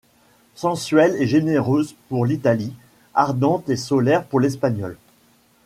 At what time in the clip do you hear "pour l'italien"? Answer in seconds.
2.09-2.71